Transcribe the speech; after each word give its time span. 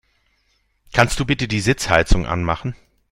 Kannst 0.93 1.19
du 1.19 1.25
bitte 1.25 1.47
die 1.47 1.59
Sitzheizung 1.59 2.25
anmachen? 2.25 2.75